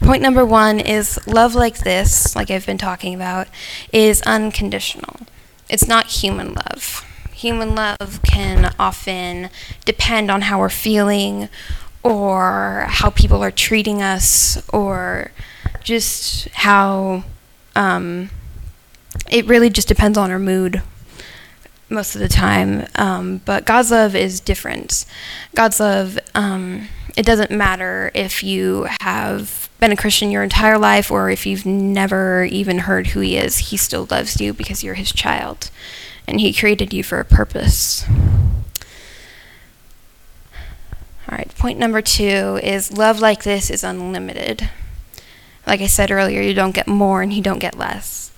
Point 0.00 0.22
number 0.22 0.44
one 0.44 0.78
is 0.78 1.18
love 1.26 1.54
like 1.54 1.78
this, 1.78 2.36
like 2.36 2.50
I've 2.50 2.66
been 2.66 2.76
talking 2.76 3.14
about, 3.14 3.48
is 3.90 4.20
unconditional. 4.22 5.20
It's 5.70 5.88
not 5.88 6.06
human 6.06 6.52
love. 6.52 7.06
Human 7.32 7.74
love 7.74 8.20
can 8.22 8.74
often 8.78 9.48
depend 9.86 10.30
on 10.30 10.42
how 10.42 10.58
we're 10.58 10.68
feeling 10.68 11.48
or 12.02 12.84
how 12.88 13.08
people 13.08 13.42
are 13.42 13.50
treating 13.50 14.02
us 14.02 14.62
or 14.68 15.30
just 15.82 16.48
how 16.50 17.24
um, 17.74 18.28
it 19.30 19.46
really 19.46 19.70
just 19.70 19.88
depends 19.88 20.18
on 20.18 20.30
our 20.30 20.38
mood 20.38 20.82
most 21.88 22.14
of 22.14 22.20
the 22.20 22.28
time. 22.28 22.86
Um, 22.96 23.40
but 23.46 23.64
God's 23.64 23.90
love 23.90 24.14
is 24.14 24.38
different. 24.38 25.06
God's 25.54 25.80
love, 25.80 26.18
um, 26.34 26.88
it 27.16 27.25
doesn't 27.25 27.50
matter 27.50 28.11
if 28.14 28.42
you 28.42 28.87
have 29.00 29.68
been 29.80 29.92
a 29.92 29.97
Christian 29.97 30.30
your 30.30 30.42
entire 30.42 30.78
life 30.78 31.11
or 31.11 31.30
if 31.30 31.47
you've 31.47 31.66
never 31.66 32.44
even 32.44 32.80
heard 32.80 33.09
who 33.09 33.21
He 33.21 33.37
is. 33.37 33.59
He 33.59 33.76
still 33.76 34.06
loves 34.11 34.40
you 34.40 34.52
because 34.52 34.83
you're 34.83 34.94
His 34.94 35.12
child 35.12 35.71
and 36.26 36.40
He 36.40 36.52
created 36.52 36.92
you 36.92 37.02
for 37.02 37.21
a 37.21 37.25
purpose. 37.25 38.04
All 41.26 41.38
right, 41.38 41.54
point 41.56 41.78
number 41.78 42.02
two 42.02 42.61
is 42.62 42.97
love 42.97 43.21
like 43.21 43.44
this 43.44 43.71
is 43.71 43.83
unlimited 43.83 44.68
like 45.66 45.80
I 45.80 45.87
said 45.87 46.11
earlier, 46.11 46.40
you 46.40 46.54
don't 46.54 46.75
get 46.75 46.87
more 46.87 47.23
and 47.23 47.33
you 47.33 47.42
don't 47.42 47.59
get 47.59 47.78
less. 47.78 48.33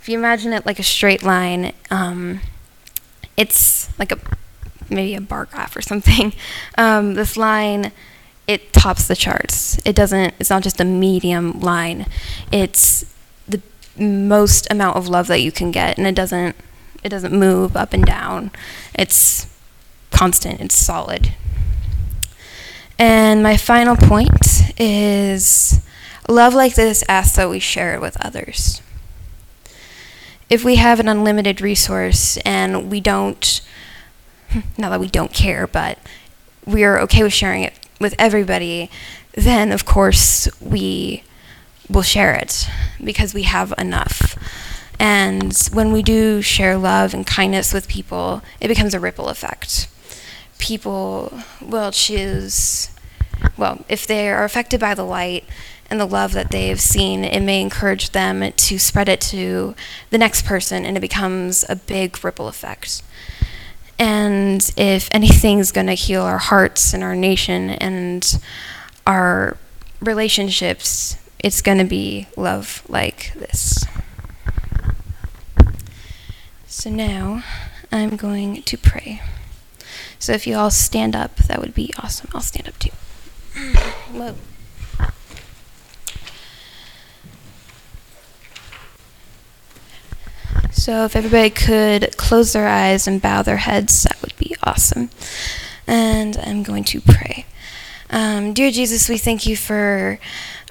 If 0.00 0.08
you 0.08 0.18
imagine 0.18 0.52
it 0.52 0.66
like 0.66 0.78
a 0.78 0.84
straight 0.84 1.22
line, 1.22 1.72
um, 1.90 2.40
it's 3.36 3.88
like 3.98 4.12
a 4.12 4.18
maybe 4.88 5.14
a 5.14 5.20
bar 5.20 5.46
graph 5.46 5.76
or 5.76 5.82
something. 5.82 6.32
Um, 6.78 7.14
this 7.14 7.38
line, 7.38 7.90
it 8.46 8.72
tops 8.72 9.06
the 9.08 9.16
charts. 9.16 9.78
It 9.84 9.96
doesn't. 9.96 10.34
It's 10.38 10.50
not 10.50 10.62
just 10.62 10.80
a 10.80 10.84
medium 10.84 11.60
line. 11.60 12.06
It's 12.52 13.04
the 13.48 13.60
most 13.98 14.66
amount 14.70 14.96
of 14.96 15.08
love 15.08 15.26
that 15.28 15.40
you 15.40 15.52
can 15.52 15.70
get, 15.70 15.98
and 15.98 16.06
it 16.06 16.14
doesn't. 16.14 16.56
It 17.02 17.08
doesn't 17.08 17.32
move 17.32 17.76
up 17.76 17.92
and 17.92 18.04
down. 18.04 18.50
It's 18.94 19.46
constant. 20.10 20.60
It's 20.60 20.76
solid. 20.76 21.32
And 22.98 23.42
my 23.42 23.56
final 23.56 23.94
point 23.94 24.80
is 24.80 25.86
Love 26.28 26.54
like 26.54 26.74
this 26.74 27.04
asks 27.08 27.36
that 27.36 27.48
we 27.48 27.60
share 27.60 27.94
it 27.94 28.00
with 28.00 28.16
others. 28.24 28.82
If 30.50 30.64
we 30.64 30.76
have 30.76 30.98
an 30.98 31.08
unlimited 31.08 31.60
resource 31.60 32.36
and 32.38 32.90
we 32.90 33.00
don't, 33.00 33.60
not 34.78 34.90
that 34.90 35.00
we 35.00 35.08
don't 35.08 35.32
care, 35.32 35.66
but 35.66 35.98
we 36.64 36.82
are 36.82 36.98
okay 37.00 37.22
with 37.22 37.32
sharing 37.32 37.62
it 37.62 37.74
with 38.00 38.14
everybody, 38.18 38.90
then 39.32 39.72
of 39.72 39.84
course 39.84 40.48
we 40.60 41.22
will 41.88 42.02
share 42.02 42.34
it 42.34 42.68
because 43.02 43.34
we 43.34 43.42
have 43.42 43.72
enough. 43.78 44.36
And 44.98 45.56
when 45.72 45.92
we 45.92 46.02
do 46.02 46.40
share 46.42 46.76
love 46.76 47.12
and 47.14 47.26
kindness 47.26 47.72
with 47.72 47.88
people, 47.88 48.42
it 48.60 48.68
becomes 48.68 48.94
a 48.94 49.00
ripple 49.00 49.28
effect. 49.28 49.88
People 50.58 51.40
will 51.60 51.92
choose, 51.92 52.90
well, 53.58 53.84
if 53.88 54.06
they 54.06 54.30
are 54.30 54.44
affected 54.44 54.80
by 54.80 54.94
the 54.94 55.04
light, 55.04 55.44
and 55.90 56.00
the 56.00 56.06
love 56.06 56.32
that 56.32 56.50
they've 56.50 56.80
seen, 56.80 57.24
it 57.24 57.40
may 57.40 57.60
encourage 57.60 58.10
them 58.10 58.52
to 58.52 58.78
spread 58.78 59.08
it 59.08 59.20
to 59.20 59.74
the 60.10 60.18
next 60.18 60.44
person, 60.44 60.84
and 60.84 60.96
it 60.96 61.00
becomes 61.00 61.64
a 61.68 61.76
big 61.76 62.24
ripple 62.24 62.48
effect. 62.48 63.02
And 63.98 64.68
if 64.76 65.08
anything's 65.10 65.72
going 65.72 65.86
to 65.86 65.94
heal 65.94 66.22
our 66.22 66.38
hearts 66.38 66.92
and 66.92 67.02
our 67.02 67.14
nation 67.16 67.70
and 67.70 68.38
our 69.06 69.56
relationships, 70.00 71.16
it's 71.38 71.62
going 71.62 71.78
to 71.78 71.84
be 71.84 72.26
love 72.36 72.82
like 72.88 73.32
this. 73.34 73.84
So 76.66 76.90
now 76.90 77.42
I'm 77.90 78.16
going 78.16 78.62
to 78.62 78.76
pray. 78.76 79.22
So 80.18 80.32
if 80.32 80.46
you 80.46 80.56
all 80.56 80.70
stand 80.70 81.16
up, 81.16 81.36
that 81.36 81.60
would 81.60 81.74
be 81.74 81.92
awesome. 81.98 82.28
I'll 82.34 82.40
stand 82.42 82.68
up 82.68 82.78
too. 82.78 82.90
Whoa. 84.12 84.34
So 90.86 91.04
if 91.04 91.16
everybody 91.16 91.50
could 91.50 92.16
close 92.16 92.52
their 92.52 92.68
eyes 92.68 93.08
and 93.08 93.20
bow 93.20 93.42
their 93.42 93.56
heads, 93.56 94.04
that 94.04 94.22
would 94.22 94.36
be 94.36 94.54
awesome. 94.62 95.10
And 95.84 96.36
I'm 96.36 96.62
going 96.62 96.84
to 96.84 97.00
pray. 97.00 97.44
Um, 98.08 98.52
dear 98.52 98.70
Jesus, 98.70 99.08
we 99.08 99.18
thank 99.18 99.48
you 99.48 99.56
for 99.56 100.20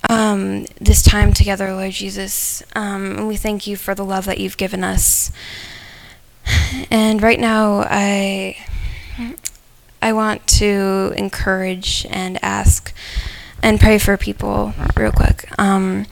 um, 0.09 0.67
this 0.79 1.03
time 1.03 1.33
together, 1.33 1.73
Lord 1.73 1.91
Jesus. 1.91 2.63
Um, 2.77 3.17
and 3.17 3.27
we 3.27 3.35
thank 3.35 3.67
you 3.67 3.75
for 3.75 3.93
the 3.93 4.05
love 4.05 4.23
that 4.23 4.37
you've 4.37 4.55
given 4.55 4.85
us. 4.85 5.33
And 6.89 7.21
right 7.21 7.37
now, 7.37 7.85
I 7.85 8.55
I 10.01 10.13
want 10.13 10.47
to 10.47 11.13
encourage 11.17 12.07
and 12.09 12.41
ask 12.41 12.93
and 13.61 13.81
pray 13.81 13.97
for 13.97 14.15
people 14.15 14.73
real 14.95 15.11
quick. 15.11 15.49
Um, 15.59 16.05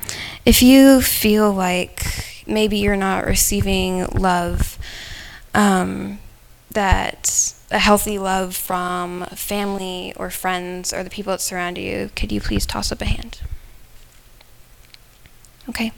if 0.46 0.62
you 0.62 1.00
feel 1.00 1.54
like 1.54 2.33
maybe 2.46 2.78
you're 2.78 2.96
not 2.96 3.26
receiving 3.26 4.06
love 4.08 4.78
um, 5.54 6.20
that 6.72 7.54
a 7.72 7.80
healthy 7.80 8.20
love 8.20 8.56
from 8.56 9.26
family 9.36 10.14
or 10.16 10.30
friends 10.30 10.94
or 10.94 11.04
the 11.04 11.10
people 11.10 11.32
that 11.32 11.42
surround 11.42 11.78
you, 11.78 12.12
could 12.16 12.32
you 12.32 12.40
please 12.40 12.66
toss 12.66 12.92
up 12.92 13.02
a 13.02 13.06
hand? 13.06 13.42
Okay. 15.70 15.92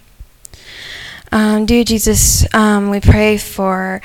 Um, 1.31 1.65
dear 1.65 1.83
Jesus, 1.83 2.45
um, 2.53 2.89
we 2.89 3.01
pray 3.01 3.37
for 3.37 4.01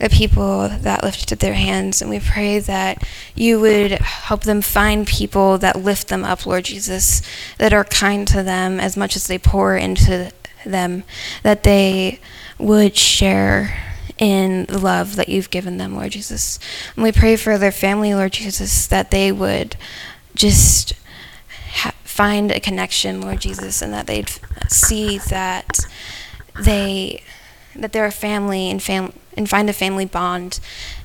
the 0.00 0.08
people 0.08 0.68
that 0.68 1.04
lifted 1.04 1.38
their 1.38 1.54
hands, 1.54 2.00
and 2.00 2.10
we 2.10 2.18
pray 2.18 2.58
that 2.58 3.06
you 3.36 3.60
would 3.60 3.92
help 3.92 4.42
them 4.42 4.62
find 4.62 5.06
people 5.06 5.58
that 5.58 5.76
lift 5.76 6.08
them 6.08 6.24
up, 6.24 6.44
Lord 6.44 6.64
Jesus, 6.64 7.22
that 7.58 7.72
are 7.72 7.84
kind 7.84 8.26
to 8.28 8.42
them 8.42 8.80
as 8.80 8.96
much 8.96 9.14
as 9.14 9.26
they 9.26 9.38
pour 9.38 9.76
into 9.76 10.32
them, 10.64 11.04
that 11.42 11.62
they 11.62 12.20
would 12.58 12.96
share 12.96 13.76
in 14.18 14.66
the 14.66 14.78
love 14.78 15.16
that 15.16 15.28
you've 15.28 15.50
given 15.50 15.78
them, 15.78 15.96
Lord 15.96 16.12
Jesus. 16.12 16.58
And 16.94 17.02
we 17.02 17.12
pray 17.12 17.36
for 17.36 17.58
their 17.58 17.72
family, 17.72 18.14
Lord 18.14 18.32
Jesus, 18.32 18.86
that 18.86 19.10
they 19.10 19.32
would 19.32 19.76
just 20.34 20.94
ha- 21.72 21.94
find 22.04 22.50
a 22.50 22.60
connection, 22.60 23.20
Lord 23.20 23.40
Jesus, 23.40 23.82
and 23.82 23.92
that 23.92 24.06
they'd 24.06 24.30
see 24.68 25.18
that 25.18 25.78
they 26.60 27.22
that 27.74 27.92
they're 27.92 28.04
a 28.04 28.12
family 28.12 28.70
and 28.70 28.82
fam- 28.82 29.14
and 29.34 29.48
find 29.48 29.68
a 29.70 29.72
family 29.72 30.04
bond, 30.04 30.60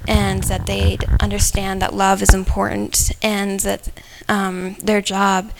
and 0.07 0.43
that 0.43 0.65
they'd 0.65 1.05
understand 1.21 1.81
that 1.81 1.93
love 1.93 2.21
is 2.21 2.33
important, 2.33 3.11
and 3.21 3.61
that 3.61 3.89
um, 4.27 4.75
their 4.75 5.01
job 5.01 5.51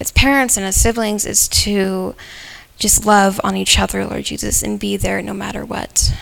as 0.00 0.12
parents 0.12 0.56
and 0.56 0.64
as 0.64 0.76
siblings 0.76 1.26
is 1.26 1.48
to 1.48 2.14
just 2.78 3.04
love 3.04 3.40
on 3.42 3.56
each 3.56 3.78
other, 3.78 4.04
Lord 4.06 4.24
Jesus, 4.24 4.62
and 4.62 4.78
be 4.78 4.96
there 4.96 5.20
no 5.20 5.34
matter 5.34 5.64
what. 5.64 6.14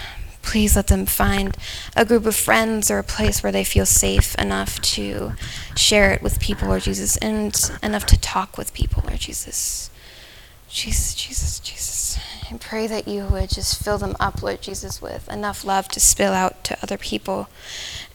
Please 0.43 0.77
let 0.77 0.87
them 0.87 1.07
find 1.07 1.57
a 1.95 2.05
group 2.05 2.25
of 2.25 2.35
friends 2.35 2.91
or 2.91 2.99
a 2.99 3.05
place 3.05 3.43
where 3.43 3.53
they 3.53 3.65
feel 3.65 3.85
safe 3.85 4.35
enough 4.37 4.81
to 4.81 5.33
share 5.77 6.13
it 6.13 6.23
with 6.23 6.41
people, 6.41 6.69
Lord 6.69 6.83
Jesus, 6.83 7.17
and 7.19 7.59
enough 7.83 8.07
to 8.07 8.21
talk 8.21 8.57
with 8.57 8.73
people, 8.73 9.03
Lord 9.07 9.21
Jesus. 9.21 9.91
Jesus, 10.69 11.15
Jesus, 11.15 11.59
Jesus. 11.61 12.19
I 12.51 12.57
pray 12.59 12.87
that 12.87 13.09
you 13.09 13.25
would 13.27 13.51
just 13.51 13.83
fill 13.83 13.99
them 13.99 14.17
up, 14.21 14.43
Lord 14.43 14.63
Jesus, 14.63 15.03
with 15.03 15.29
enough 15.29 15.65
love 15.65 15.89
to 15.89 16.01
spill 16.01 16.33
out 16.33 16.63
to 16.65 16.79
other 16.83 16.97
people 16.97 17.49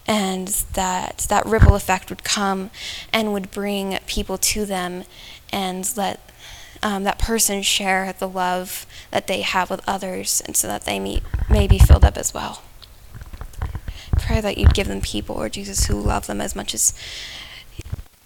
and 0.06 0.48
that 0.72 1.26
that 1.28 1.46
ripple 1.46 1.74
effect 1.74 2.10
would 2.10 2.24
come 2.24 2.70
and 3.12 3.32
would 3.32 3.50
bring 3.50 3.98
people 4.06 4.38
to 4.38 4.64
them 4.64 5.04
and 5.52 5.92
let 5.96 6.31
um, 6.82 7.04
that 7.04 7.18
person 7.18 7.62
share 7.62 8.12
the 8.18 8.28
love 8.28 8.86
that 9.10 9.26
they 9.26 9.42
have 9.42 9.70
with 9.70 9.82
others, 9.86 10.42
and 10.44 10.56
so 10.56 10.66
that 10.66 10.84
they 10.84 10.98
may, 10.98 11.22
may 11.48 11.66
be 11.66 11.78
filled 11.78 12.04
up 12.04 12.16
as 12.16 12.34
well. 12.34 12.62
Pray 14.18 14.40
that 14.40 14.58
you'd 14.58 14.74
give 14.74 14.88
them 14.88 15.00
people, 15.00 15.36
or 15.36 15.48
Jesus, 15.48 15.86
who 15.86 15.94
love 15.94 16.26
them 16.26 16.40
as 16.40 16.56
much 16.56 16.74
as 16.74 16.92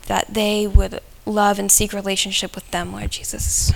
that 0.06 0.32
they 0.32 0.66
would 0.66 1.00
love 1.24 1.58
and 1.58 1.70
seek 1.70 1.92
relationship 1.92 2.54
with 2.54 2.70
them, 2.70 2.92
Lord 2.92 3.10
Jesus. 3.10 3.72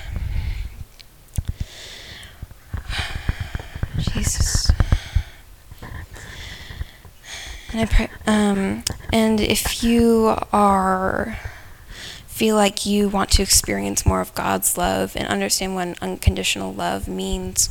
Jesus. 3.99 4.71
And 7.73 7.83
I 7.83 7.87
pray, 7.87 8.09
um, 8.27 8.83
and 9.13 9.41
if 9.41 9.85
you 9.85 10.37
are 10.53 11.39
feel 12.41 12.57
like 12.57 12.87
you 12.87 13.07
want 13.07 13.31
to 13.31 13.43
experience 13.43 14.07
more 14.07 14.23
of 14.23 14.35
God's 14.35 14.79
love 14.79 15.15
and 15.15 15.29
understand 15.29 15.75
what 15.75 16.03
unconditional 16.03 16.73
love 16.73 17.07
means 17.07 17.69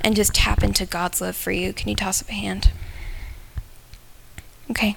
and 0.00 0.14
just 0.14 0.32
tap 0.32 0.62
into 0.62 0.86
God's 0.86 1.20
love 1.20 1.34
for 1.34 1.50
you, 1.50 1.72
can 1.72 1.88
you 1.88 1.96
toss 1.96 2.22
up 2.22 2.28
a 2.28 2.32
hand? 2.32 2.70
Okay. 4.70 4.94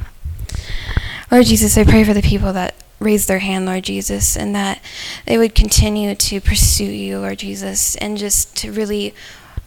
Lord 1.32 1.48
Jesus, 1.48 1.76
I 1.76 1.86
pray 1.86 2.04
for 2.04 2.14
the 2.14 2.22
people 2.22 2.54
that 2.54 2.76
raise 3.00 3.26
their 3.26 3.40
hand, 3.40 3.66
Lord 3.66 3.86
Jesus, 3.86 4.38
and 4.38 4.54
that 4.54 4.80
they 5.26 5.40
would 5.40 5.56
continue 5.56 6.14
to 6.14 6.40
pursue 6.40 6.84
you, 6.86 7.18
Lord 7.18 7.40
Jesus, 7.40 7.96
and 7.96 8.20
just 8.20 8.56
to 8.58 8.72
really 8.72 9.16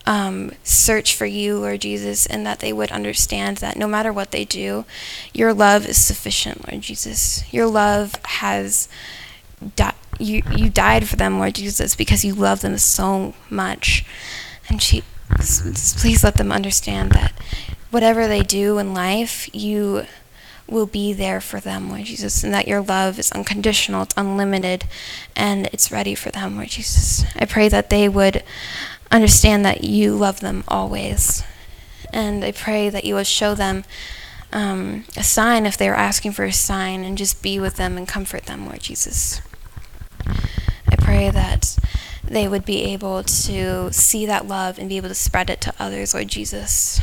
um, 0.07 0.53
search 0.63 1.17
for 1.17 1.27
you, 1.27 1.59
Lord 1.59 1.81
Jesus, 1.81 2.27
and 2.27 2.47
that 2.47 2.61
they 2.61 2.73
would 2.73 2.93
understand 2.93 3.57
that 3.57 3.77
no 3.77 3.89
matter 3.89 4.13
what 4.13 4.31
they 4.31 4.45
do, 4.45 4.85
your 5.35 5.53
love 5.53 5.85
is 5.85 5.99
sufficient, 5.99 6.71
Lord 6.71 6.81
Jesus. 6.81 7.43
Your 7.53 7.67
love 7.67 8.15
has 8.25 8.89
di- 9.77 9.93
you 10.19 10.43
you 10.57 10.71
died 10.71 11.09
for 11.09 11.17
them, 11.17 11.39
Lord 11.39 11.55
Jesus, 11.55 11.95
because 11.95 12.25
you 12.25 12.35
love 12.35 12.61
them 12.61 12.79
so 12.79 13.35
much. 13.51 14.05
And 14.69 14.83
she, 14.83 15.03
please 15.31 16.23
let 16.25 16.35
them 16.35 16.53
understand 16.53 17.13
that 17.13 17.33
whatever 17.91 18.27
they 18.27 18.43
do 18.43 18.79
in 18.79 18.93
life, 18.93 19.49
you 19.55 20.05
will 20.69 20.87
be 20.87 21.13
there 21.13 21.41
for 21.41 21.61
them, 21.61 21.89
Lord 21.89 22.05
Jesus, 22.05 22.45
and 22.45 22.53
that 22.53 22.69
your 22.69 22.83
love 22.83 23.19
is 23.19 23.33
unconditional, 23.33 24.03
it's 24.03 24.15
unlimited, 24.17 24.85
and 25.35 25.67
it's 25.73 25.91
ready 25.91 26.15
for 26.15 26.31
them, 26.31 26.57
Lord 26.57 26.69
Jesus. 26.69 27.25
I 27.37 27.47
pray 27.47 27.69
that 27.69 27.89
they 27.89 28.09
would 28.09 28.43
understand 29.11 29.65
that 29.65 29.85
you 29.85 30.15
love 30.15 30.41
them 30.41 30.65
always. 30.69 31.43
And 32.13 32.45
I 32.45 32.53
pray 32.53 32.91
that 32.91 33.05
you 33.05 33.15
will 33.15 33.25
show 33.25 33.55
them 33.55 33.85
um, 34.53 35.05
a 35.17 35.23
sign 35.23 35.67
if 35.67 35.77
they're 35.77 35.95
asking 35.95 36.33
for 36.33 36.45
a 36.45 36.53
sign 36.53 37.05
and 37.05 37.19
just 37.19 37.43
be 37.43 37.61
with 37.61 37.77
them 37.77 37.97
and 37.97 38.09
comfort 38.09 38.45
them, 38.45 38.67
Lord 38.67 38.81
Jesus. 38.81 39.41
I 40.27 40.97
pray 40.99 41.31
that 41.31 41.79
they 42.25 42.49
would 42.49 42.65
be 42.65 42.85
able 42.85 43.23
to 43.23 43.93
see 43.93 44.27
that 44.27 44.47
love 44.47 44.79
and 44.79 44.89
be 44.89 44.97
able 44.97 45.09
to 45.09 45.15
spread 45.15 45.51
it 45.51 45.61
to 45.63 45.75
others, 45.79 46.15
Lord 46.15 46.29
Jesus. 46.29 47.01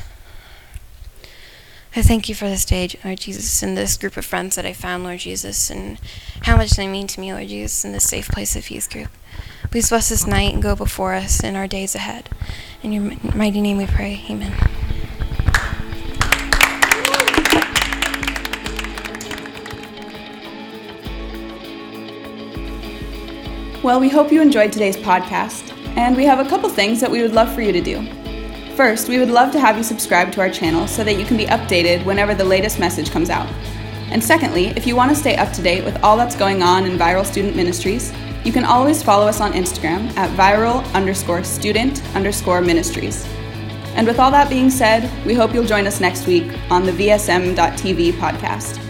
I 1.95 2.01
thank 2.01 2.27
you 2.27 2.35
for 2.35 2.49
this 2.49 2.65
day, 2.65 2.89
Lord 3.05 3.21
Jesus, 3.21 3.63
and 3.63 3.77
this 3.77 3.95
group 3.95 4.17
of 4.17 4.25
friends 4.25 4.57
that 4.57 4.65
I 4.65 4.73
found, 4.73 5.05
Lord 5.05 5.19
Jesus, 5.19 5.69
and 5.69 5.97
how 6.41 6.57
much 6.57 6.71
they 6.71 6.87
mean 6.87 7.07
to 7.07 7.21
me, 7.21 7.33
Lord 7.33 7.47
Jesus, 7.47 7.85
in 7.85 7.93
this 7.93 8.09
safe 8.09 8.27
place 8.27 8.55
of 8.57 8.69
youth 8.69 8.91
group. 8.91 9.09
Please 9.71 9.89
bless 9.89 10.09
this 10.09 10.27
night 10.27 10.53
and 10.53 10.61
go 10.61 10.75
before 10.75 11.13
us 11.13 11.41
in 11.41 11.55
our 11.55 11.67
days 11.67 11.95
ahead. 11.95 12.29
In 12.83 12.91
your 12.91 13.13
mighty 13.33 13.61
name 13.61 13.77
we 13.77 13.87
pray. 13.87 14.25
Amen. 14.29 14.74
Well, 23.83 23.99
we 23.99 24.09
hope 24.09 24.31
you 24.31 24.41
enjoyed 24.41 24.71
today's 24.71 24.97
podcast, 24.97 25.71
and 25.95 26.15
we 26.15 26.25
have 26.25 26.39
a 26.39 26.49
couple 26.49 26.69
things 26.69 26.99
that 27.01 27.11
we 27.11 27.21
would 27.21 27.33
love 27.33 27.53
for 27.53 27.61
you 27.61 27.71
to 27.71 27.81
do. 27.81 28.07
First, 28.75 29.09
we 29.09 29.19
would 29.19 29.29
love 29.29 29.51
to 29.51 29.59
have 29.59 29.77
you 29.77 29.83
subscribe 29.83 30.31
to 30.33 30.41
our 30.41 30.49
channel 30.49 30.87
so 30.87 31.03
that 31.03 31.19
you 31.19 31.25
can 31.25 31.37
be 31.37 31.45
updated 31.45 32.03
whenever 32.03 32.33
the 32.33 32.43
latest 32.43 32.79
message 32.79 33.11
comes 33.11 33.29
out. 33.29 33.47
And 34.09 34.23
secondly, 34.23 34.67
if 34.67 34.87
you 34.87 34.95
want 34.95 35.11
to 35.11 35.15
stay 35.15 35.35
up 35.35 35.53
to 35.53 35.61
date 35.61 35.83
with 35.83 36.01
all 36.03 36.17
that's 36.17 36.35
going 36.35 36.63
on 36.63 36.85
in 36.85 36.97
Viral 36.97 37.25
Student 37.25 37.55
Ministries, 37.55 38.11
you 38.43 38.51
can 38.51 38.65
always 38.65 39.03
follow 39.03 39.27
us 39.27 39.39
on 39.39 39.53
Instagram 39.53 40.15
at 40.17 40.35
viral 40.37 40.83
underscore 40.93 41.43
student 41.43 42.03
underscore 42.15 42.61
ministries. 42.61 43.27
And 43.95 44.07
with 44.07 44.19
all 44.19 44.31
that 44.31 44.49
being 44.49 44.69
said, 44.69 45.09
we 45.25 45.33
hope 45.33 45.53
you'll 45.53 45.65
join 45.65 45.85
us 45.85 45.99
next 45.99 46.27
week 46.27 46.51
on 46.69 46.85
the 46.85 46.91
VSM.TV 46.91 48.13
podcast. 48.13 48.84